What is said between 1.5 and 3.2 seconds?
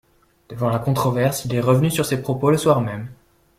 est revenu sur ses propos le soir même.